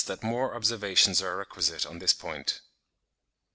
[0.03, 2.61] 81) that more observations are requisite on this point.